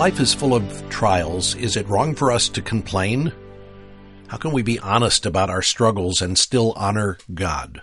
[0.00, 3.30] life is full of trials, is it wrong for us to complain?
[4.28, 7.82] How can we be honest about our struggles and still honor God?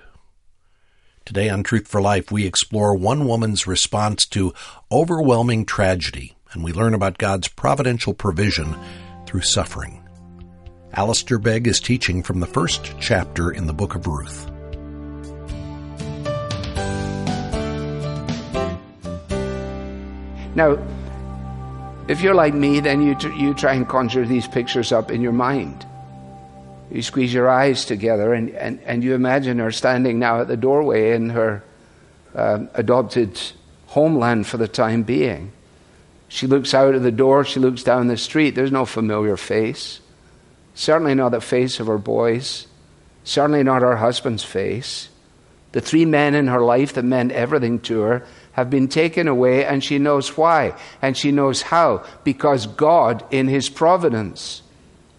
[1.25, 4.51] Today on Truth for Life, we explore one woman's response to
[4.91, 8.75] overwhelming tragedy, and we learn about God's providential provision
[9.27, 10.01] through suffering.
[10.93, 14.49] Alistair Begg is teaching from the first chapter in the book of Ruth.
[20.55, 20.79] Now,
[22.07, 25.33] if you're like me, then you, you try and conjure these pictures up in your
[25.33, 25.85] mind.
[26.89, 30.55] You squeeze your eyes together and, and, and you imagine her standing now at the
[30.55, 31.63] doorway in her
[32.33, 33.39] uh, adopted
[33.87, 35.51] homeland for the time being.
[36.29, 38.55] She looks out of the door, she looks down the street.
[38.55, 39.99] There's no familiar face.
[40.75, 42.67] Certainly not the face of her boys.
[43.23, 45.09] Certainly not her husband's face.
[45.73, 48.25] The three men in her life that meant everything to her
[48.57, 53.47] have been taken away, and she knows why, and she knows how, because God, in
[53.47, 54.63] His providence,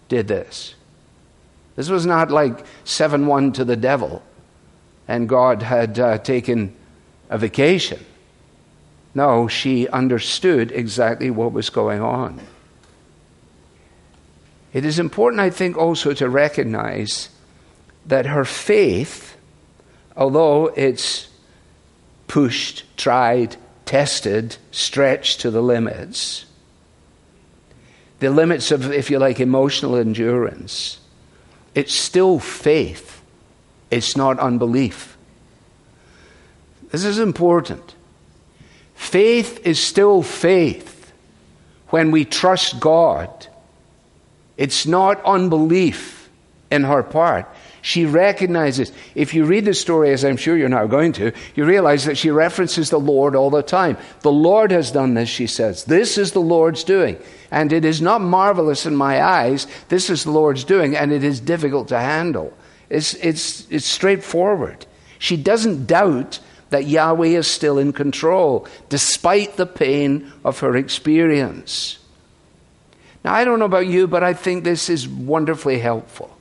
[0.09, 0.75] did this.
[1.77, 4.21] This was not like 7 1 to the devil,
[5.07, 6.75] and God had uh, taken
[7.29, 8.05] a vacation.
[9.15, 12.41] No, she understood exactly what was going on.
[14.73, 17.29] It is important, I think, also to recognize
[18.05, 19.37] that her faith,
[20.17, 21.28] although it's
[22.29, 26.45] pushed, tried, tested, stretched to the limits.
[28.19, 30.99] The limits of, if you like, emotional endurance.
[31.75, 33.21] It's still faith,
[33.91, 35.17] it's not unbelief.
[36.91, 37.95] This is important.
[38.95, 41.11] Faith is still faith
[41.87, 43.47] when we trust God.
[44.57, 46.29] It's not unbelief
[46.69, 47.47] in her part.
[47.81, 51.65] She recognizes, if you read the story, as I'm sure you're now going to, you
[51.65, 53.97] realize that she references the Lord all the time.
[54.21, 55.85] The Lord has done this, she says.
[55.85, 57.17] This is the Lord's doing.
[57.51, 59.65] And it is not marvelous in my eyes.
[59.87, 62.53] This is the Lord's doing, and it is difficult to handle.
[62.89, 64.85] It's, it's, it's straightforward.
[65.17, 71.97] She doesn't doubt that Yahweh is still in control, despite the pain of her experience.
[73.23, 76.35] Now, I don't know about you, but I think this is wonderfully helpful.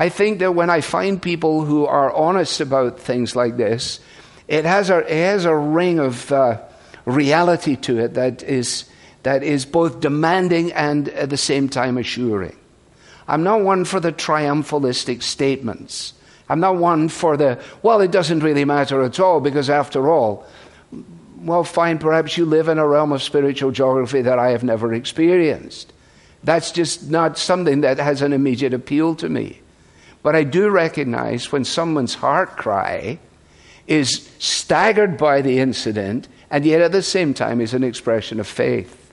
[0.00, 4.00] I think that when I find people who are honest about things like this,
[4.48, 6.62] it has a, it has a ring of uh,
[7.04, 8.86] reality to it that is,
[9.24, 12.56] that is both demanding and at the same time assuring.
[13.28, 16.14] I'm not one for the triumphalistic statements.
[16.48, 20.46] I'm not one for the, well, it doesn't really matter at all because after all,
[21.36, 24.94] well, fine, perhaps you live in a realm of spiritual geography that I have never
[24.94, 25.92] experienced.
[26.42, 29.59] That's just not something that has an immediate appeal to me.
[30.22, 33.18] But I do recognize when someone's heart cry
[33.86, 38.46] is staggered by the incident and yet at the same time is an expression of
[38.46, 39.12] faith.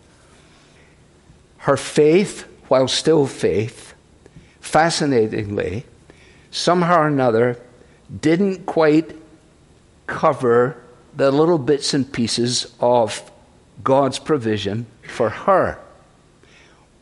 [1.60, 3.94] Her faith, while still faith,
[4.60, 5.86] fascinatingly,
[6.52, 7.60] somehow or another,
[8.22, 9.16] didn't quite
[10.08, 10.78] cover
[11.16, 13.32] the little bits and pieces of
[13.84, 15.80] God's provision for her.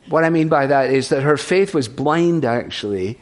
[0.09, 3.19] What I mean by that is that her faith was blind, actually,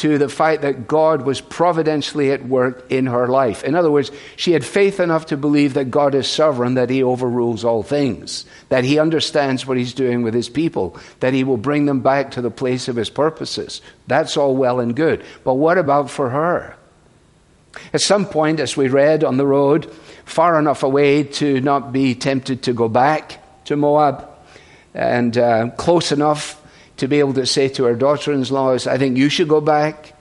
[0.00, 3.62] to the fact that God was providentially at work in her life.
[3.64, 7.02] In other words, she had faith enough to believe that God is sovereign, that He
[7.02, 11.58] overrules all things, that He understands what He's doing with His people, that He will
[11.58, 13.82] bring them back to the place of His purposes.
[14.06, 15.22] That's all well and good.
[15.44, 16.76] But what about for her?
[17.92, 19.92] At some point, as we read on the road,
[20.24, 24.26] far enough away to not be tempted to go back to Moab,
[24.94, 26.59] and uh, close enough
[27.00, 29.62] to be able to say to her daughter in law, I think you should go
[29.62, 30.12] back.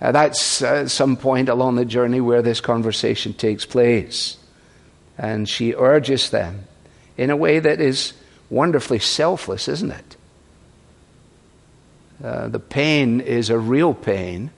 [0.00, 4.36] Uh, that's uh, some point along the journey where this conversation takes place.
[5.16, 6.64] And she urges them
[7.16, 8.12] in a way that is
[8.50, 10.16] wonderfully selfless, isn't it?
[12.22, 14.50] Uh, the pain is a real pain,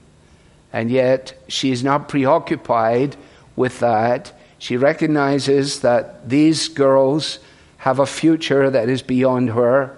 [0.73, 3.15] and yet she is not preoccupied
[3.55, 4.33] with that.
[4.57, 7.37] She recognizes that these girls
[7.77, 9.96] have a future that is beyond her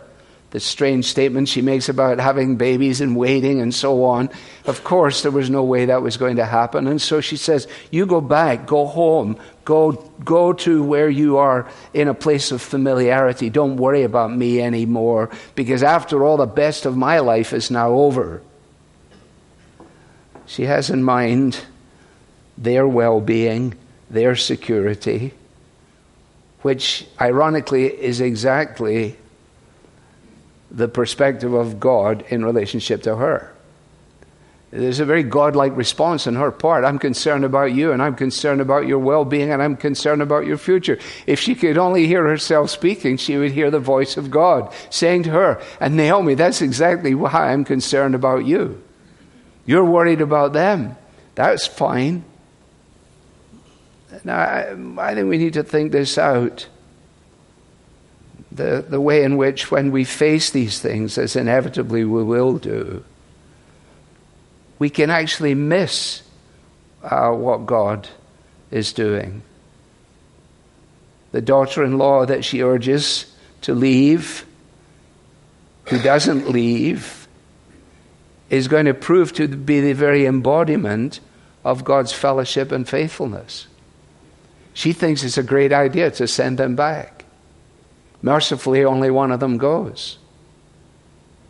[0.52, 4.30] the strange statements she makes about having babies and waiting and so on.
[4.66, 6.88] Of course, there was no way that was going to happen.
[6.88, 9.92] And so she says, You go back, go home, go,
[10.26, 13.52] go to where you are in a place of familiarity.
[13.52, 17.92] Don't worry about me anymore, because after all, the best of my life is now
[17.92, 18.42] over.
[20.48, 21.60] She has in mind
[22.58, 23.76] their well being,
[24.10, 25.32] their security,
[26.64, 29.19] which ironically is exactly
[30.72, 33.54] the perspective of God in relationship to her.
[34.72, 36.86] There's a very godlike response on her part.
[36.86, 40.46] I'm concerned about you, and I'm concerned about your well being, and I'm concerned about
[40.46, 41.00] your future.
[41.26, 45.24] If she could only hear herself speaking, she would hear the voice of God saying
[45.24, 48.82] to her, And Naomi, that's exactly why I'm concerned about you.
[49.66, 50.96] You're worried about them.
[51.34, 52.24] That's fine.
[54.24, 56.68] Now, I, I think we need to think this out.
[58.52, 63.04] The, the way in which, when we face these things, as inevitably we will do,
[64.80, 66.24] we can actually miss
[67.04, 68.10] uh, what God
[68.72, 69.44] is doing.
[71.32, 73.32] The daughter in law that she urges
[73.62, 74.46] to leave,
[75.86, 77.28] who doesn't leave,
[78.50, 81.20] is going to prove to be the very embodiment
[81.64, 83.68] of God's fellowship and faithfulness.
[84.74, 87.19] She thinks it's a great idea to send them back.
[88.22, 90.18] Mercifully, only one of them goes.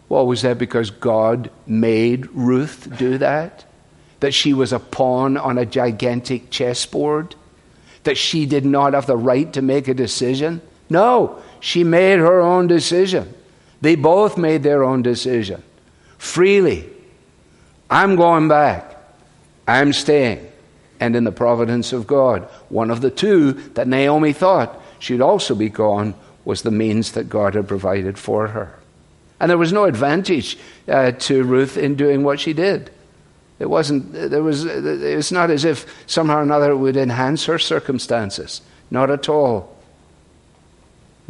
[0.07, 3.65] Well, was that because God made Ruth do that?
[4.19, 7.35] That she was a pawn on a gigantic chessboard?
[8.03, 10.61] That she did not have the right to make a decision?
[10.89, 13.33] No, she made her own decision.
[13.81, 15.63] They both made their own decision
[16.17, 16.87] freely.
[17.89, 18.97] I'm going back.
[19.67, 20.45] I'm staying.
[20.99, 25.55] And in the providence of God, one of the two that Naomi thought should also
[25.55, 26.13] be gone
[26.49, 28.73] was the means that God had provided for her.
[29.39, 30.57] And there was no advantage
[30.87, 32.89] uh, to Ruth in doing what she did.
[33.59, 37.59] It wasn't, there was, it's not as if somehow or another it would enhance her
[37.59, 38.61] circumstances.
[38.89, 39.77] Not at all.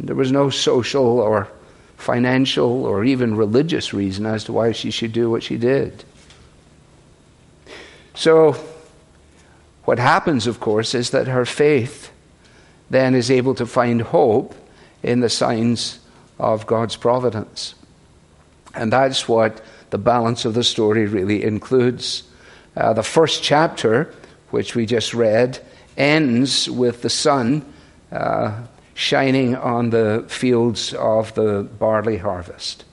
[0.00, 1.48] There was no social or
[1.98, 6.02] financial or even religious reason as to why she should do what she did.
[8.14, 8.52] So,
[9.84, 12.10] what happens, of course, is that her faith
[12.88, 14.54] then is able to find hope
[15.02, 15.98] in the signs
[16.38, 17.74] of God's providence.
[18.74, 22.22] And that's what the balance of the story really includes.
[22.76, 24.14] Uh, the first chapter,
[24.50, 25.58] which we just read,
[25.96, 27.64] ends with the sun
[28.12, 28.62] uh,
[28.94, 32.84] shining on the fields of the barley harvest.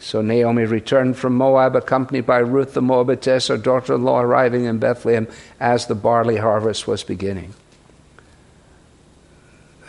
[0.00, 4.64] So Naomi returned from Moab, accompanied by Ruth the Moabitess, her daughter in law, arriving
[4.64, 5.26] in Bethlehem
[5.58, 7.54] as the barley harvest was beginning.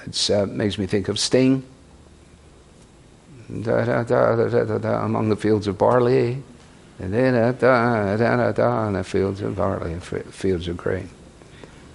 [0.05, 1.63] It uh, makes me think of Sting
[3.49, 6.41] da, da, da, da, da, da, among the fields of barley,
[6.99, 11.09] and then da, da, da, da, in the fields of barley and fields of grain.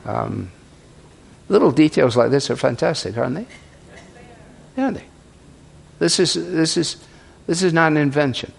[0.04, 0.50] Um,
[1.48, 4.82] little details like this are fantastic, aren't they?
[4.82, 5.04] Aren't they?
[5.98, 6.96] This is, this is,
[7.46, 8.52] this is not an invention.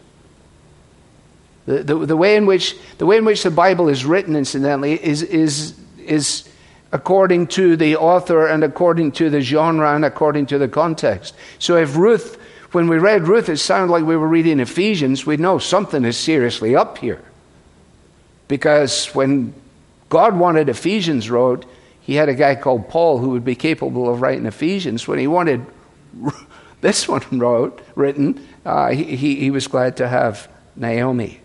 [1.66, 5.04] The, the, the, way in which, the way in which the Bible is written, incidentally,
[5.04, 6.48] is, is, is
[6.96, 11.36] according to the author and according to the genre and according to the context.
[11.60, 12.40] So if Ruth
[12.76, 15.26] when we read Ruth, it sounded like we were reading Ephesians.
[15.26, 17.22] We know something is seriously up here.
[18.50, 19.54] Because when
[20.10, 21.66] God wanted Ephesians wrote,
[22.02, 25.08] he had a guy called Paul who would be capable of writing Ephesians.
[25.08, 25.66] When he wanted
[26.82, 31.40] this one wrote, written, uh, he, he was glad to have Naomi.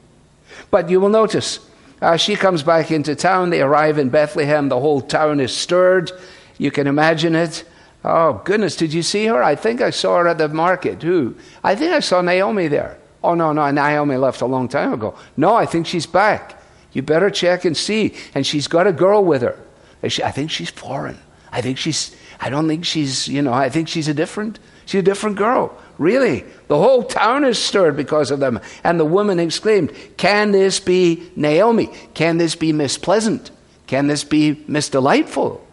[0.73, 1.61] But you will notice,
[2.00, 3.50] uh, she comes back into town.
[3.50, 4.69] They arrive in Bethlehem.
[4.69, 6.11] The whole town is stirred.
[6.59, 7.64] You can imagine it.
[8.04, 9.42] Oh, goodness, did you see her?
[9.42, 11.02] I think I saw her at the market.
[11.02, 11.35] Who?
[11.62, 12.99] I think I saw Naomi there.
[13.23, 15.14] Oh, no, no, Naomi left a long time ago.
[15.37, 16.62] No, I think she's back.
[16.92, 18.14] You better check and see.
[18.35, 19.59] And she's got a girl with her.
[20.02, 21.19] I think she's foreign.
[21.52, 24.59] I think she's, I don't think she's, you know, I think she's a different,
[24.90, 25.76] she's a different girl.
[25.99, 26.44] Really.
[26.68, 28.61] The whole town is stirred because of them.
[28.82, 31.90] And the woman exclaimed, Can this be Naomi?
[32.14, 33.50] Can this be Miss Pleasant?
[33.87, 35.64] Can this be Miss Delightful?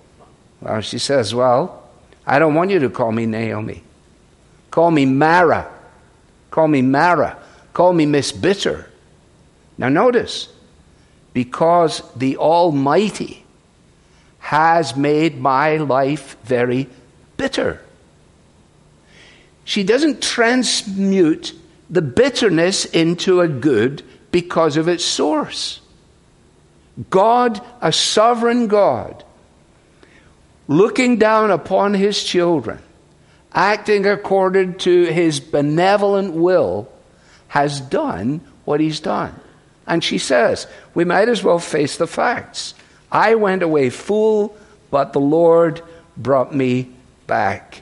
[0.62, 1.83] Well, she says, Well,
[2.25, 3.83] I don't want you to call me Naomi.
[4.69, 5.71] Call me Mara.
[6.51, 7.38] Call me Mara.
[7.74, 8.89] Call me Miss Bitter.
[9.77, 10.50] Now, notice,
[11.33, 13.45] because the Almighty
[14.39, 16.89] has made my life very
[17.38, 17.81] bitter.
[19.67, 21.53] She doesn't transmute
[21.89, 25.81] the bitterness into a good because of its source.
[27.09, 29.25] God, a sovereign God,
[30.69, 32.79] looking down upon his children,
[33.51, 36.89] acting according to his benevolent will,
[37.50, 39.38] has done what he's done.
[39.86, 42.74] And she says, we might as well face the facts.
[43.12, 44.55] I went away full,
[44.91, 45.81] but the Lord
[46.15, 46.89] brought me
[47.27, 47.81] back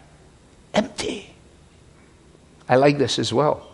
[0.74, 1.25] empty.
[2.68, 3.68] I like this as well.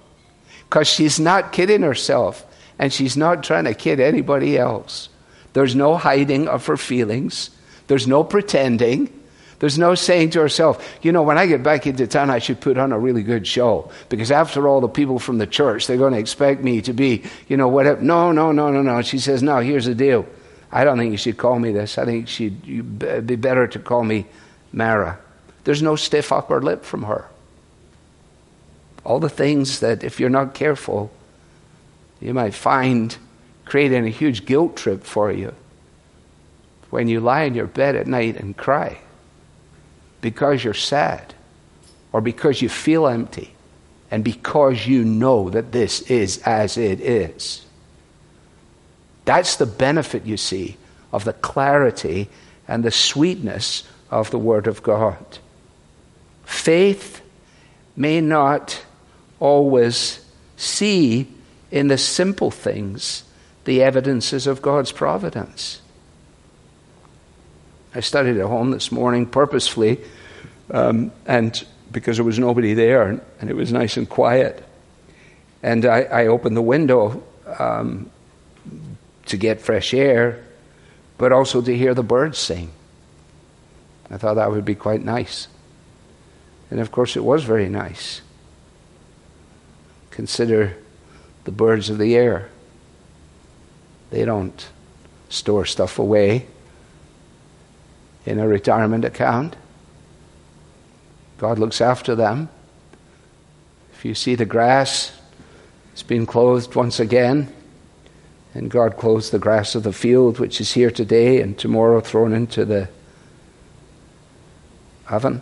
[0.69, 2.45] Because she's not kidding herself,
[2.79, 5.09] and she's not trying to kid anybody else.
[5.53, 7.49] There's no hiding of her feelings.
[7.87, 9.11] There's no pretending.
[9.59, 12.59] There's no saying to herself, you know, when I get back into town, I should
[12.59, 13.91] put on a really good show.
[14.09, 17.23] Because after all, the people from the church, they're going to expect me to be,
[17.47, 18.01] you know, whatever.
[18.01, 19.01] No, no, no, no, no.
[19.03, 20.25] She says, no, here's the deal.
[20.71, 21.97] I don't think you should call me this.
[21.99, 24.25] I think it'd be better to call me
[24.71, 25.19] Mara.
[25.63, 27.27] There's no stiff upper lip from her.
[29.03, 31.11] All the things that, if you're not careful,
[32.19, 33.17] you might find
[33.65, 35.53] creating a huge guilt trip for you
[36.89, 38.99] when you lie in your bed at night and cry
[40.19, 41.33] because you're sad
[42.11, 43.53] or because you feel empty
[44.11, 47.65] and because you know that this is as it is.
[49.25, 50.77] That's the benefit, you see,
[51.13, 52.29] of the clarity
[52.67, 55.25] and the sweetness of the Word of God.
[56.43, 57.21] Faith
[57.95, 58.83] may not
[59.41, 60.23] always
[60.55, 61.27] see
[61.71, 63.23] in the simple things
[63.65, 65.81] the evidences of God's providence.
[67.93, 69.99] I studied at home this morning purposefully,
[70.69, 74.63] um, and because there was nobody there, and it was nice and quiet.
[75.61, 77.21] And I, I opened the window
[77.59, 78.09] um,
[79.25, 80.43] to get fresh air,
[81.17, 82.71] but also to hear the birds sing.
[84.09, 85.47] I thought that would be quite nice.
[86.69, 88.21] And of course, it was very nice.
[90.11, 90.75] Consider
[91.45, 92.49] the birds of the air.
[94.11, 94.69] They don't
[95.29, 96.45] store stuff away
[98.25, 99.55] in a retirement account.
[101.37, 102.49] God looks after them.
[103.93, 105.11] If you see the grass,
[105.93, 107.51] it's been clothed once again.
[108.53, 112.33] And God clothes the grass of the field, which is here today and tomorrow thrown
[112.33, 112.89] into the
[115.07, 115.41] oven.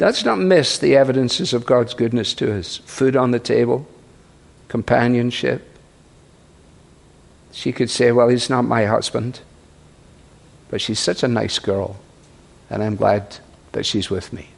[0.00, 3.86] Let's not miss the evidences of God's goodness to us food on the table,
[4.68, 5.64] companionship.
[7.52, 9.40] She could say, Well, he's not my husband.
[10.70, 11.96] But she's such a nice girl,
[12.68, 13.38] and I'm glad
[13.72, 14.48] that she's with me.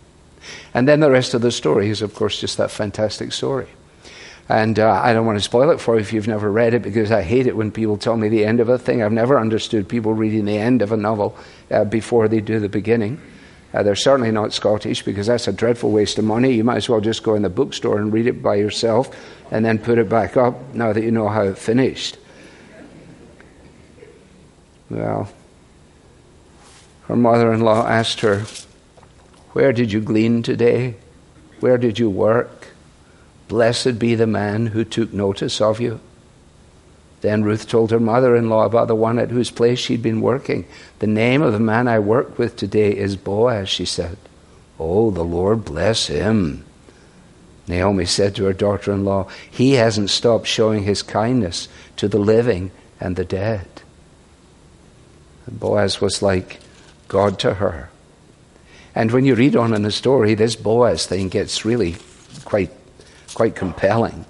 [0.75, 3.69] And then the rest of the story is, of course, just that fantastic story.
[4.49, 6.83] And uh, I don't want to spoil it for you if you've never read it
[6.83, 9.01] because I hate it when people tell me the end of a thing.
[9.01, 11.37] I've never understood people reading the end of a novel
[11.71, 13.21] uh, before they do the beginning.
[13.73, 16.53] Uh, they're certainly not Scottish because that's a dreadful waste of money.
[16.53, 19.15] You might as well just go in the bookstore and read it by yourself
[19.51, 22.19] and then put it back up now that you know how it finished.
[24.89, 25.31] Well,
[27.07, 28.45] her mother in law asked her,
[29.53, 30.97] Where did you glean today?
[31.61, 32.69] Where did you work?
[33.47, 36.01] Blessed be the man who took notice of you.
[37.21, 40.21] Then Ruth told her mother in law about the one at whose place she'd been
[40.21, 40.67] working.
[41.01, 44.17] The name of the man I work with today is Boaz, she said.
[44.79, 46.65] Oh, the Lord bless him.
[47.69, 52.19] Naomi said to her daughter in law, He hasn't stopped showing his kindness to the
[52.19, 53.69] living and the dead.
[55.47, 56.61] And Boaz was like
[57.09, 57.91] God to her.
[58.95, 61.97] And when you read on in the story, this Boaz thing gets really
[62.45, 62.71] quite,
[63.35, 64.25] quite compelling.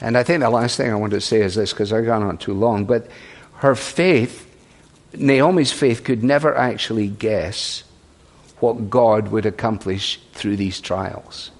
[0.00, 2.22] And I think the last thing I want to say is this, because I've gone
[2.22, 3.08] on too long, but
[3.54, 4.46] her faith,
[5.14, 7.82] Naomi's faith, could never actually guess
[8.60, 11.50] what God would accomplish through these trials.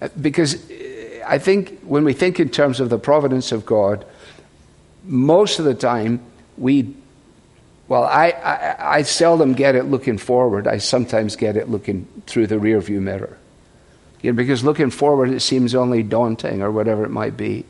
[0.00, 4.04] Uh, because uh, I think when we think in terms of the providence of God,
[5.04, 6.20] most of the time
[6.56, 6.94] we
[7.88, 10.66] well, I, I, I, seldom get it looking forward.
[10.66, 13.36] I sometimes get it looking through the rearview mirror.
[14.22, 17.64] You know, because looking forward, it seems only daunting or whatever it might be.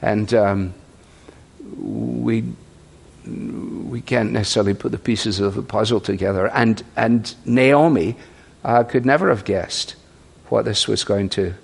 [0.00, 0.74] And um,
[1.76, 2.44] we,
[3.26, 6.48] we can't necessarily put the pieces of the puzzle together.
[6.48, 8.16] And, and Naomi
[8.64, 9.96] uh, could never have guessed
[10.48, 11.54] what this was going to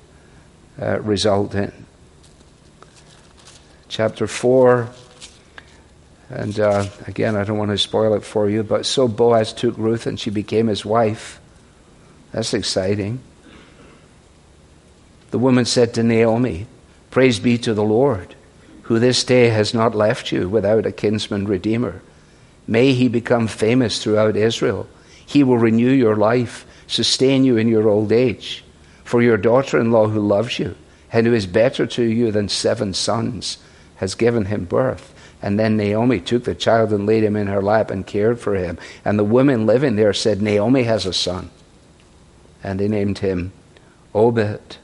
[0.81, 1.73] uh, result in.
[3.89, 4.91] Chapter 4
[6.29, 9.77] and uh, again, I don't want to spoil it for you, but so Boaz took
[9.79, 11.41] Ruth and she became his wife.
[12.33, 13.21] That's exciting.
[15.37, 16.67] The woman said to Naomi,
[17.11, 18.35] Praise be to the Lord,
[18.85, 22.01] who this day has not left you without a kinsman redeemer.
[22.67, 24.89] May he become famous throughout Israel.
[25.27, 28.65] He will renew your life, sustain you in your old age.
[29.05, 30.75] For your daughter in law, who loves you,
[31.13, 33.59] and who is better to you than seven sons,
[33.97, 35.13] has given him birth.
[35.43, 38.55] And then Naomi took the child and laid him in her lap and cared for
[38.55, 38.79] him.
[39.05, 41.51] And the women living there said, Naomi has a son.
[42.65, 43.53] And they named him
[44.15, 44.79] Obed.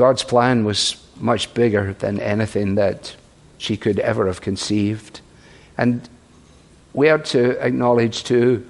[0.00, 3.14] God's plan was much bigger than anything that
[3.58, 5.20] she could ever have conceived.
[5.76, 6.08] And
[6.94, 8.66] we have to acknowledge, too,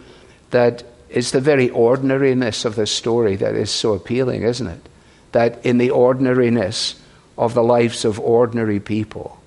[0.50, 4.88] that it's the very ordinariness of this story that is so appealing, isn't it?
[5.30, 7.00] That in the ordinariness
[7.38, 9.40] of the lives of ordinary people,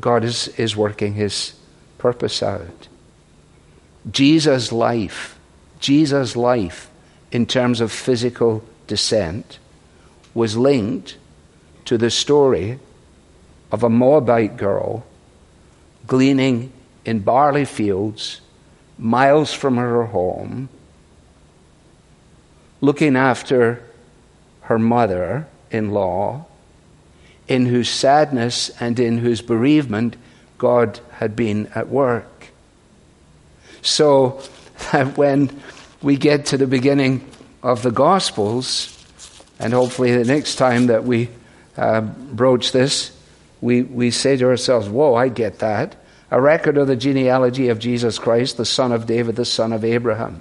[0.00, 1.52] God is, is working his
[1.98, 2.88] purpose out.
[4.10, 5.38] Jesus' life,
[5.78, 6.90] Jesus' life
[7.30, 9.60] in terms of physical descent
[10.34, 11.16] was linked
[11.84, 12.78] to the story
[13.72, 15.04] of a Moabite girl
[16.06, 16.72] gleaning
[17.04, 18.40] in barley fields
[18.98, 20.68] miles from her home,
[22.80, 23.82] looking after
[24.62, 26.44] her mother in law,
[27.48, 30.16] in whose sadness and in whose bereavement
[30.58, 32.48] God had been at work.
[33.82, 34.42] So
[34.92, 35.60] that when
[36.02, 37.24] we get to the beginning
[37.62, 38.99] of the Gospels,
[39.60, 41.28] and hopefully the next time that we
[41.76, 43.16] uh, broach this,
[43.60, 45.96] we, we say to ourselves, Whoa, I get that.
[46.30, 49.84] A record of the genealogy of Jesus Christ, the son of David, the son of
[49.84, 50.40] Abraham.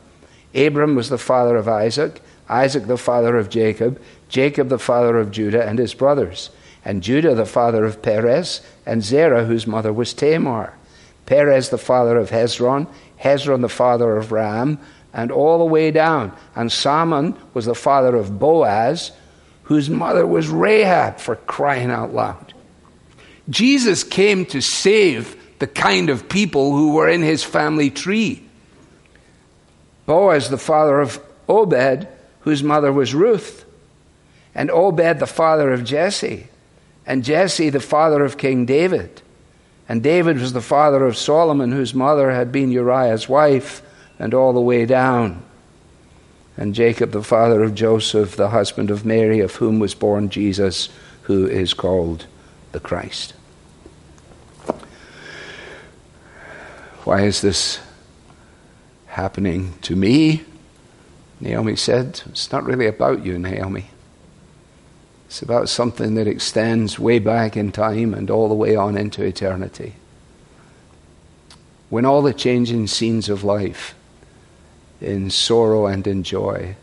[0.56, 5.32] Abram was the father of Isaac, Isaac the father of Jacob, Jacob the father of
[5.32, 6.50] Judah and his brothers,
[6.86, 10.74] and Judah the father of Perez, and Zerah whose mother was Tamar.
[11.26, 12.88] Perez the father of Hezron,
[13.22, 14.80] Hezron the father of Ram,
[15.14, 16.32] and all the way down.
[16.56, 19.12] And Salmon was the father of Boaz,
[19.64, 22.54] whose mother was Rahab, for crying out loud.
[23.50, 28.44] Jesus came to save the kind of people who were in his family tree.
[30.06, 32.08] Boaz, the father of Obed,
[32.42, 33.66] whose mother was Ruth,
[34.56, 36.48] and Obed, the father of Jesse,
[37.06, 39.22] and Jesse, the father of King David.
[39.88, 43.82] And David was the father of Solomon, whose mother had been Uriah's wife,
[44.20, 45.44] and all the way down.
[46.58, 50.90] And Jacob, the father of Joseph, the husband of Mary, of whom was born Jesus,
[51.24, 52.28] who is called
[52.74, 53.34] the Christ.
[57.06, 57.80] Why is this
[59.08, 60.44] happening to me?
[61.40, 63.86] Naomi said, It's not really about you, Naomi.
[65.28, 69.24] It's about something that extends way back in time and all the way on into
[69.24, 69.94] eternity.
[71.90, 73.96] When all the changing scenes of life,
[75.02, 76.76] in sorrow and in joy,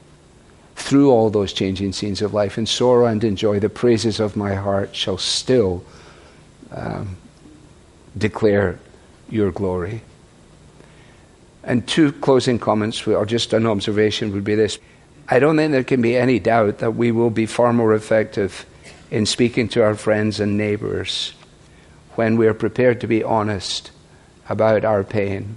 [0.75, 4.37] through all those changing scenes of life, in sorrow and in joy, the praises of
[4.37, 5.85] my heart shall still
[6.71, 7.17] um,
[8.17, 8.79] declare
[9.29, 10.03] your glory.
[11.65, 14.79] And two closing comments, or just an observation, would be this.
[15.29, 18.65] I don't think there can be any doubt that we will be far more effective
[19.11, 21.33] in speaking to our friends and neighbors
[22.15, 23.91] when we are prepared to be honest
[24.49, 25.57] about our pain,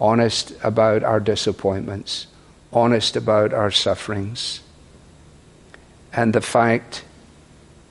[0.00, 2.26] honest about our disappointments,
[2.72, 4.60] honest about our sufferings,
[6.12, 7.04] and the fact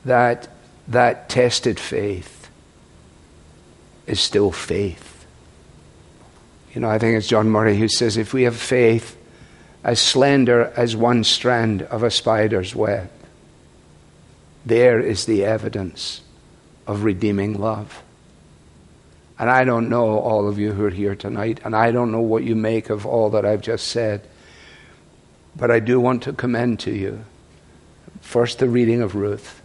[0.05, 0.47] that
[0.87, 2.49] that tested faith
[4.05, 5.25] is still faith.
[6.73, 9.17] You know, I think it's John Murray who says if we have faith
[9.83, 13.09] as slender as one strand of a spider's web.
[14.65, 16.21] There is the evidence
[16.87, 18.01] of redeeming love.
[19.39, 22.21] And I don't know all of you who are here tonight, and I don't know
[22.21, 24.27] what you make of all that I've just said.
[25.55, 27.25] But I do want to commend to you
[28.21, 29.61] first the reading of Ruth,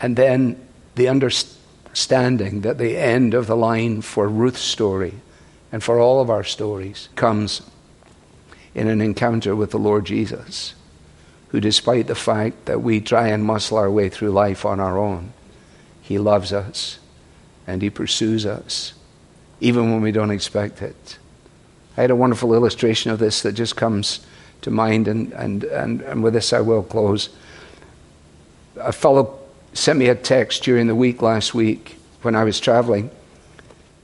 [0.00, 0.60] and then
[0.96, 5.14] the understanding that the end of the line for Ruth's story
[5.72, 7.62] and for all of our stories comes
[8.74, 10.74] in an encounter with the Lord Jesus,
[11.48, 14.98] who, despite the fact that we try and muscle our way through life on our
[14.98, 15.32] own,
[16.00, 16.99] He loves us
[17.66, 18.94] and He pursues us,
[19.60, 21.18] even when we don't expect it.
[21.96, 24.20] I had a wonderful illustration of this that just comes
[24.62, 27.30] to mind, and, and, and, and with this I will close.
[28.76, 29.38] A fellow
[29.72, 33.10] sent me a text during the week last week when I was traveling,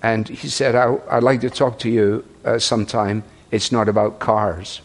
[0.03, 4.19] and he said, I, would like to talk to you uh, sometime it's not about
[4.19, 4.81] cars.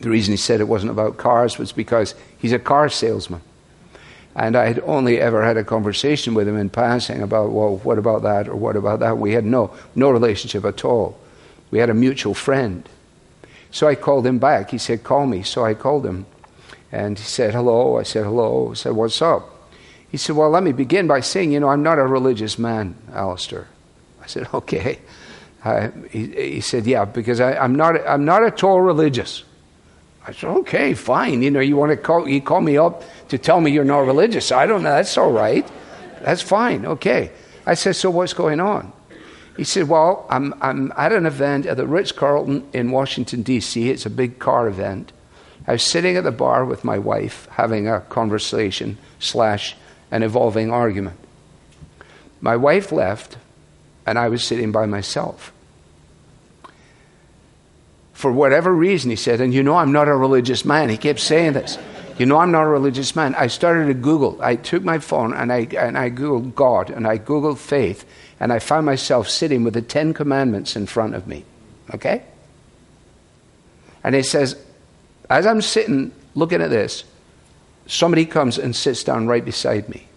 [0.00, 3.40] The reason he said it wasn't about cars was because he's a car salesman.
[4.34, 7.98] And I had only ever had a conversation with him in passing about, well, what
[7.98, 9.18] about that or what about that?
[9.18, 11.18] We had no, no relationship at all.
[11.70, 12.88] We had a mutual friend.
[13.70, 14.70] So I called him back.
[14.70, 15.42] He said, call me.
[15.42, 16.26] So I called him.
[16.92, 17.98] And he said, hello.
[17.98, 18.70] I said, hello.
[18.70, 19.50] I said, what's up?
[20.10, 22.94] He said, well, let me begin by saying, you know, I'm not a religious man,
[23.12, 23.68] Alistair.
[24.22, 25.00] I said, okay.
[26.10, 29.44] He, he, said, "Yeah, because I, am not I'm not at all religious."
[30.26, 31.42] I said, "Okay, fine.
[31.42, 34.00] You know, you want to call you call me up to tell me you're not
[34.00, 34.52] religious.
[34.52, 34.90] I don't know.
[34.90, 35.66] That's all right.
[36.22, 36.86] That's fine.
[36.86, 37.30] Okay."
[37.66, 38.92] I said, "So what's going on?"
[39.56, 43.90] He said, "Well, I'm I'm at an event at the Ritz Carlton in Washington D.C.
[43.90, 45.12] It's a big car event.
[45.66, 49.76] I was sitting at the bar with my wife having a conversation slash
[50.10, 51.18] an evolving argument.
[52.40, 53.36] My wife left."
[54.08, 55.52] and I was sitting by myself.
[58.14, 60.88] For whatever reason, he said, and you know I'm not a religious man.
[60.88, 61.76] He kept saying this.
[62.18, 63.36] You know, I'm not a religious man.
[63.36, 64.42] I started to Google.
[64.42, 68.04] I took my phone and I, and I Googled God and I Googled faith
[68.40, 71.44] and I found myself sitting with the Ten Commandments in front of me.
[71.94, 72.24] Okay?
[74.02, 74.56] And it says,
[75.30, 77.04] as I'm sitting looking at this,
[77.86, 80.08] somebody comes and sits down right beside me.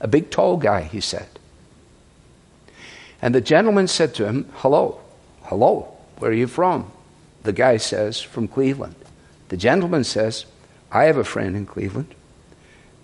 [0.00, 1.28] A big, tall guy, he said.
[3.22, 5.00] And the gentleman said to him, Hello,
[5.44, 6.90] hello, where are you from?
[7.44, 8.96] The guy says, From Cleveland.
[9.48, 10.44] The gentleman says,
[10.92, 12.14] I have a friend in Cleveland.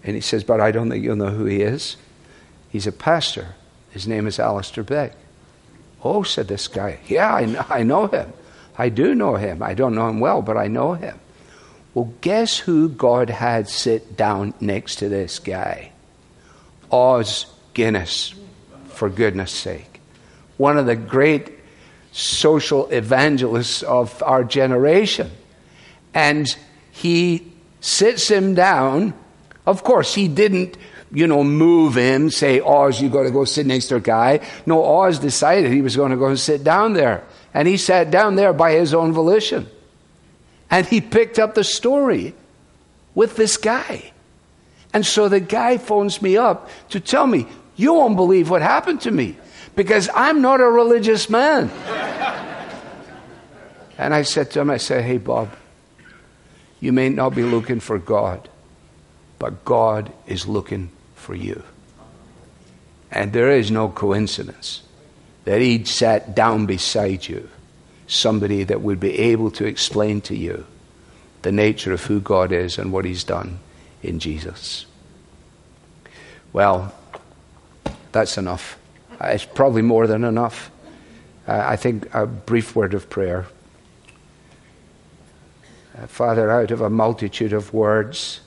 [0.05, 1.97] And he says, But I don't think you'll know who he is.
[2.69, 3.55] He's a pastor.
[3.91, 5.13] His name is Alistair Begg.
[6.05, 7.01] Oh, said this guy.
[7.09, 8.33] Yeah, I know, I know him.
[8.77, 9.63] I do know him.
[9.63, 11.19] I don't know him well, but I know him.
[11.95, 15.91] Well, guess who God had sit down next to this guy?
[16.93, 18.35] Os Guinness,
[18.89, 20.01] for goodness sake.
[20.57, 21.53] One of the great
[22.13, 25.31] social evangelists of our generation.
[26.15, 26.47] And
[26.91, 29.15] he sits him down.
[29.67, 30.77] Of course, he didn't,
[31.13, 34.41] you know, move him, say, Os, you got to go sit next to a guy.
[34.67, 37.25] No, Os decided he was going to go and sit down there.
[37.55, 39.69] And he sat down there by his own volition.
[40.71, 42.35] And he picked up the story
[43.15, 44.13] with this guy.
[44.93, 49.01] And so the guy phones me up to tell me, You won't believe what happened
[49.03, 49.37] to me
[49.75, 51.71] because I'm not a religious man.
[53.99, 55.51] and I said to him, I said, Hey, Bob,
[56.81, 58.49] you may not be looking for God,
[59.39, 61.63] but God is looking for you.
[63.11, 64.83] And there is no coincidence
[65.45, 67.49] that He'd sat down beside you
[68.07, 70.67] somebody that would be able to explain to you
[71.43, 73.59] the nature of who God is and what He's done
[74.03, 74.87] in Jesus.
[76.53, 76.95] Well,
[78.13, 78.79] that's enough.
[79.21, 80.71] It's probably more than enough.
[81.47, 83.47] I think a brief word of prayer.
[85.99, 88.41] Uh, Father, out of a multitude of words,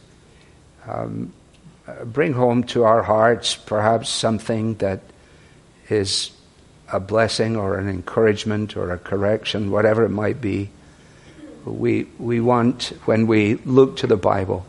[0.87, 1.33] um,
[1.87, 5.01] uh, bring home to our hearts perhaps something that
[5.89, 6.31] is
[6.91, 10.69] a blessing or an encouragement or a correction, whatever it might be.
[11.65, 14.65] We, we want, when we look to the Bible,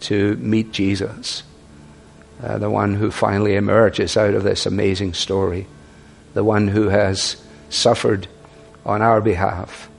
[0.00, 1.42] to meet Jesus,
[2.42, 5.66] uh, the one who finally emerges out of this amazing story,
[6.32, 8.26] the one who has suffered
[8.84, 9.89] on our behalf,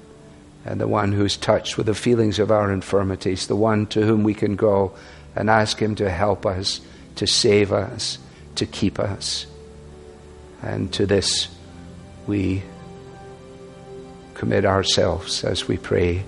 [0.66, 4.24] and the one who's touched with the feelings of our infirmities, the one to whom
[4.24, 4.94] we can go
[5.36, 6.82] and ask Him to help us,
[7.16, 8.20] to save us,
[8.56, 9.46] to keep us.
[10.62, 11.48] And to this
[12.28, 12.62] we
[14.36, 16.24] commit ourselves as we pray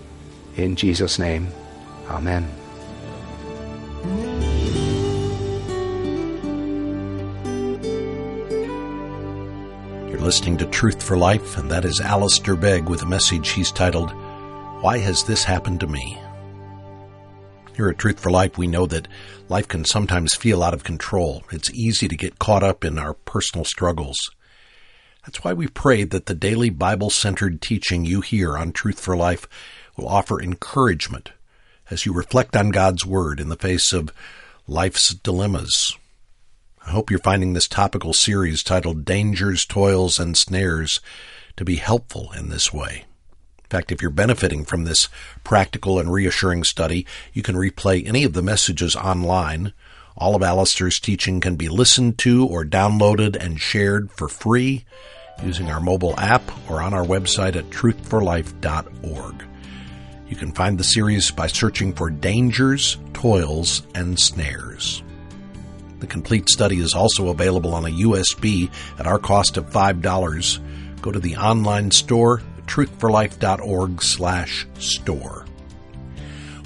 [0.56, 1.48] in Jesus' name.
[2.10, 2.48] Amen.
[10.10, 13.72] You're listening to Truth for Life, and that is Alistair Begg with a message he's
[13.72, 14.13] titled,
[14.84, 16.19] Why Has This Happened to Me?
[17.74, 19.08] Here at Truth for Life, we know that
[19.48, 21.41] life can sometimes feel out of control.
[21.54, 24.17] It's easy to get caught up in our personal struggles.
[25.26, 29.15] That's why we pray that the daily Bible centered teaching you hear on Truth for
[29.15, 29.48] Life
[29.96, 31.32] will offer encouragement
[31.89, 34.12] as you reflect on God's Word in the face of
[34.67, 35.98] life's dilemmas.
[36.86, 41.00] I hope you're finding this topical series titled Dangers, Toils, and Snares
[41.56, 43.06] to be helpful in this way.
[43.74, 45.10] In fact, if you're benefiting from this
[45.44, 49.74] practical and reassuring study, you can replay any of the messages online.
[50.16, 54.86] All of Alistair's teaching can be listened to or downloaded and shared for free
[55.44, 59.44] using our mobile app or on our website at truthforlife.org.
[60.28, 65.02] You can find the series by searching for Dangers, Toils, and Snares.
[65.98, 70.60] The complete study is also available on a USB at our cost of $5.
[71.02, 75.45] Go to the online store truthforlife.org slash store.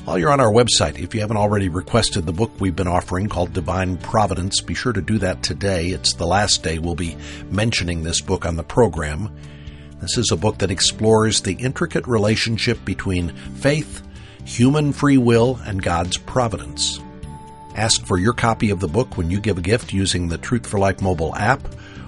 [0.08, 3.28] While you're on our website, if you haven't already requested the book we've been offering
[3.28, 5.88] called Divine Providence, be sure to do that today.
[5.88, 7.18] It's the last day we'll be
[7.50, 9.36] mentioning this book on the program.
[10.00, 14.02] This is a book that explores the intricate relationship between faith,
[14.46, 17.02] human free will, and God's providence.
[17.76, 20.68] Ask for your copy of the book when you give a gift using the Truth
[20.68, 21.68] for Life mobile app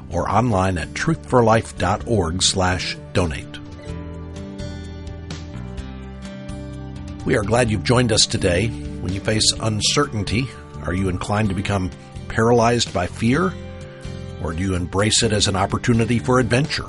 [0.09, 2.41] or online at truthforlife.org
[7.25, 8.67] We are glad you've joined us today.
[8.67, 10.47] When you face uncertainty,
[10.85, 11.91] are you inclined to become
[12.29, 13.53] paralyzed by fear?
[14.41, 16.87] Or do you embrace it as an opportunity for adventure?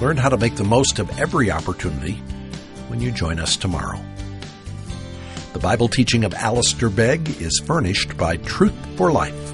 [0.00, 2.14] Learn how to make the most of every opportunity
[2.88, 4.00] when you join us tomorrow.
[5.52, 9.52] The Bible teaching of Alistair Begg is furnished by Truth for Life.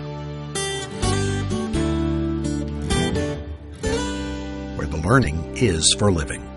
[4.77, 6.56] Where the learning is for living.